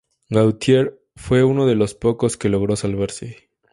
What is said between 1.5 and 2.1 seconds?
de los